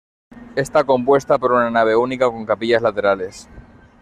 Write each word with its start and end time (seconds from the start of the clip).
Está 0.55 0.83
compuesta 0.83 1.37
por 1.37 1.51
una 1.51 1.69
nave 1.69 1.95
única 1.95 2.25
con 2.27 2.43
capillas 2.43 2.81
laterales. 2.81 3.47